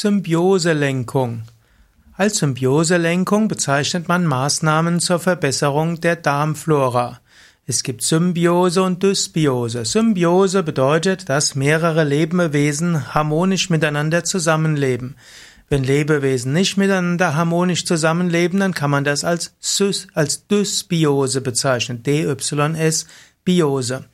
[0.00, 1.42] Symbioselenkung.
[2.12, 7.20] Als Symbioselenkung bezeichnet man Maßnahmen zur Verbesserung der Darmflora.
[7.66, 9.84] Es gibt Symbiose und Dysbiose.
[9.84, 15.16] Symbiose bedeutet, dass mehrere Lebewesen harmonisch miteinander zusammenleben.
[15.68, 22.04] Wenn Lebewesen nicht miteinander harmonisch zusammenleben, dann kann man das als, Sys, als Dysbiose bezeichnen.
[22.04, 23.06] D-Y-S,
[23.44, 24.04] Biose.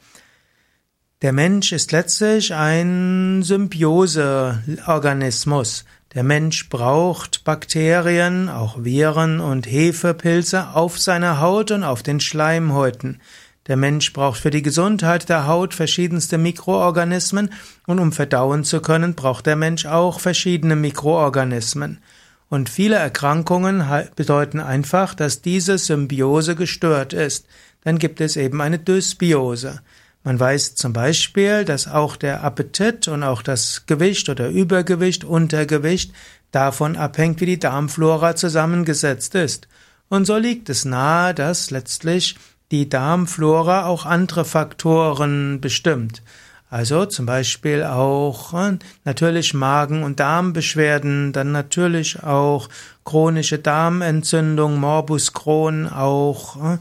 [1.24, 5.86] Der Mensch ist letztlich ein Symbioseorganismus.
[6.12, 13.22] Der Mensch braucht Bakterien, auch Viren und Hefepilze auf seiner Haut und auf den Schleimhäuten.
[13.68, 17.54] Der Mensch braucht für die Gesundheit der Haut verschiedenste Mikroorganismen
[17.86, 22.02] und um verdauen zu können, braucht der Mensch auch verschiedene Mikroorganismen.
[22.50, 23.82] Und viele Erkrankungen
[24.14, 27.46] bedeuten einfach, dass diese Symbiose gestört ist.
[27.82, 29.80] Dann gibt es eben eine Dysbiose.
[30.24, 36.12] Man weiß zum Beispiel, dass auch der Appetit und auch das Gewicht oder Übergewicht, Untergewicht
[36.50, 39.68] davon abhängt, wie die Darmflora zusammengesetzt ist.
[40.08, 42.36] Und so liegt es nahe, dass letztlich
[42.70, 46.22] die Darmflora auch andere Faktoren bestimmt.
[46.70, 52.68] Also zum Beispiel auch äh, natürlich Magen- und Darmbeschwerden, dann natürlich auch
[53.04, 56.78] chronische Darmentzündung, Morbus Crohn, auch äh,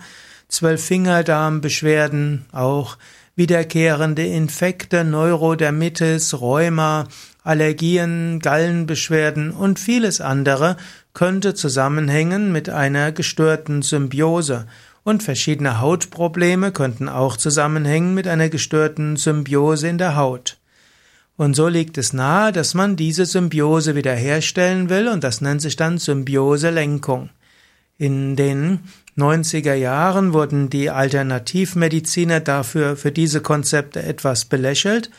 [0.48, 2.98] Zwölffingerdarmbeschwerden, auch
[3.36, 7.08] wiederkehrende Infekte, Neurodermitis, Rheuma,
[7.44, 10.78] Allergien, Gallenbeschwerden und vieles andere
[11.14, 14.68] könnte zusammenhängen mit einer gestörten Symbiose.
[15.04, 20.58] Und verschiedene Hautprobleme könnten auch zusammenhängen mit einer gestörten Symbiose in der Haut.
[21.36, 25.76] Und so liegt es nahe, dass man diese Symbiose wiederherstellen will und das nennt sich
[25.76, 27.30] dann Symbioselenkung.
[27.98, 28.80] In den
[29.18, 35.12] 90er Jahren wurden die Alternativmediziner dafür für diese Konzepte etwas belächelt.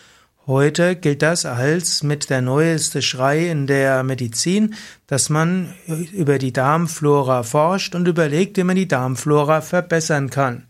[0.47, 4.75] Heute gilt das als mit der neueste Schrei in der Medizin,
[5.06, 5.73] dass man
[6.12, 10.64] über die Darmflora forscht und überlegt, wie man die Darmflora verbessern kann.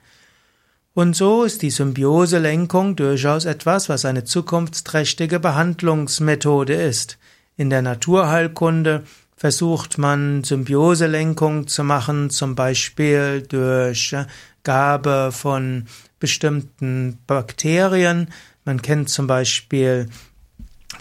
[0.92, 7.18] Und so ist die Symbioselenkung durchaus etwas, was eine zukunftsträchtige Behandlungsmethode ist.
[7.56, 9.02] In der Naturheilkunde
[9.44, 14.16] versucht man Symbioselenkung zu machen, zum Beispiel durch
[14.62, 15.84] Gabe von
[16.18, 18.28] bestimmten Bakterien.
[18.64, 20.08] Man kennt zum Beispiel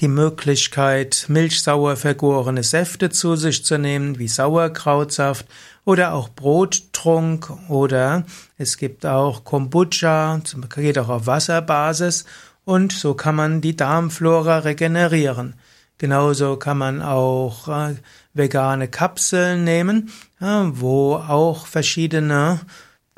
[0.02, 5.46] die Möglichkeit, milchsauer vergorene Säfte zu sich zu nehmen, wie Sauerkrautsaft
[5.86, 8.26] oder auch Brottrunk oder
[8.58, 10.42] es gibt auch Kombucha,
[10.76, 12.26] geht auch auf Wasserbasis
[12.66, 15.54] und so kann man die Darmflora regenerieren.
[15.98, 17.96] Genauso kann man auch äh,
[18.34, 20.10] vegane Kapseln nehmen,
[20.40, 22.60] wo auch verschiedene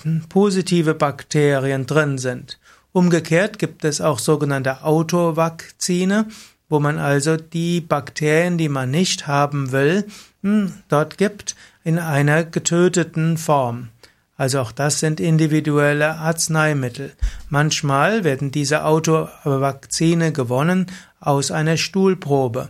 [0.02, 2.60] hm, positive Bakterien drin sind.
[2.92, 6.28] Umgekehrt gibt es auch sogenannte Autovakzine,
[6.70, 10.06] wo man also die Bakterien, die man nicht haben will,
[10.44, 13.90] hm, dort gibt in einer getöteten Form.
[14.38, 17.14] Also auch das sind individuelle Arzneimittel.
[17.50, 20.88] Manchmal werden diese Autovakzine gewonnen
[21.20, 22.70] aus einer Stuhlprobe.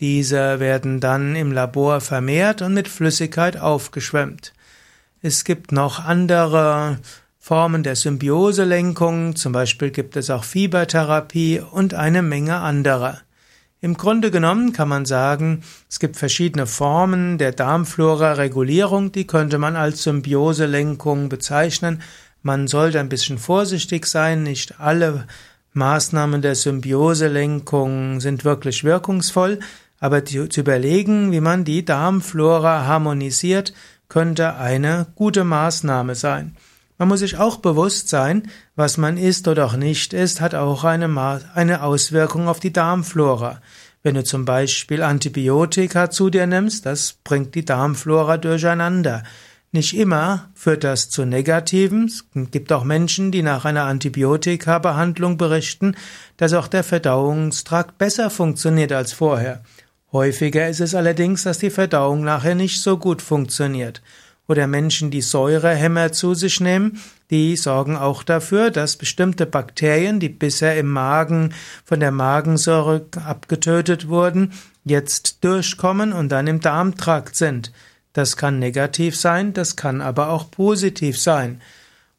[0.00, 4.52] Diese werden dann im Labor vermehrt und mit Flüssigkeit aufgeschwemmt.
[5.22, 6.98] Es gibt noch andere
[7.38, 13.20] Formen der Symbioselenkung, zum Beispiel gibt es auch Fiebertherapie und eine Menge anderer.
[13.84, 19.76] Im Grunde genommen kann man sagen, es gibt verschiedene Formen der Darmflora-Regulierung, die könnte man
[19.76, 22.00] als Symbioselenkung bezeichnen.
[22.42, 25.26] Man sollte ein bisschen vorsichtig sein, nicht alle
[25.74, 29.58] Maßnahmen der Symbioselenkung sind wirklich wirkungsvoll,
[30.00, 33.74] aber zu überlegen, wie man die Darmflora harmonisiert,
[34.08, 36.56] könnte eine gute Maßnahme sein.
[36.96, 38.44] Man muss sich auch bewusst sein,
[38.76, 43.60] was man isst oder auch nicht isst, hat auch eine, eine Auswirkung auf die Darmflora.
[44.04, 49.24] Wenn du zum Beispiel Antibiotika zu dir nimmst, das bringt die Darmflora durcheinander.
[49.72, 52.04] Nicht immer führt das zu Negativen.
[52.04, 55.96] Es gibt auch Menschen, die nach einer Antibiotika-Behandlung berichten,
[56.36, 59.64] dass auch der Verdauungstrakt besser funktioniert als vorher.
[60.12, 64.00] Häufiger ist es allerdings, dass die Verdauung nachher nicht so gut funktioniert.
[64.46, 67.00] Oder Menschen, die Säurehämmer zu sich nehmen,
[67.30, 71.54] die sorgen auch dafür, dass bestimmte Bakterien, die bisher im Magen
[71.84, 74.52] von der Magensäure abgetötet wurden,
[74.84, 77.72] jetzt durchkommen und dann im Darmtrakt sind.
[78.12, 81.60] Das kann negativ sein, das kann aber auch positiv sein.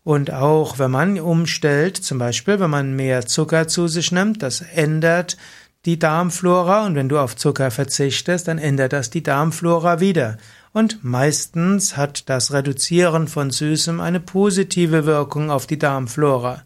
[0.04, 4.62] Und auch wenn man umstellt, zum Beispiel wenn man mehr Zucker zu sich nimmt, das
[4.62, 5.38] ändert
[5.86, 10.38] die Darmflora und wenn du auf Zucker verzichtest, dann ändert das die Darmflora wieder.
[10.76, 16.64] Und meistens hat das Reduzieren von Süßem eine positive Wirkung auf die Darmflora.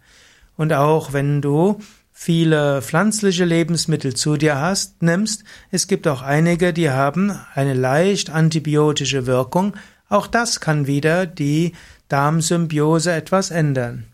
[0.57, 1.77] Und auch wenn du
[2.11, 5.43] viele pflanzliche Lebensmittel zu dir hast, nimmst.
[5.69, 9.75] Es gibt auch einige, die haben eine leicht antibiotische Wirkung.
[10.09, 11.73] Auch das kann wieder die
[12.07, 14.05] Darmsymbiose etwas ändern.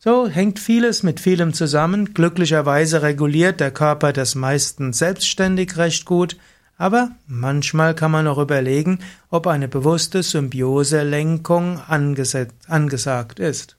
[0.00, 2.14] So hängt vieles mit vielem zusammen.
[2.14, 6.36] Glücklicherweise reguliert der Körper das meistens selbstständig recht gut,
[6.78, 8.98] aber manchmal kann man auch überlegen,
[9.30, 13.75] ob eine bewusste Symbiose-Lenkung angesagt ist.